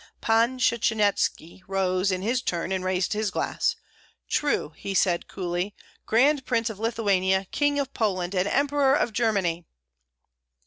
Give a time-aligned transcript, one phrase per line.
[0.19, 3.75] Pan Shchanyetski rose in his turn and raised his glass.
[4.27, 5.75] "True," said he, coolly,
[6.07, 9.63] "Grand Prince of Lithuania, King of Poland, and Emperor of Germany!"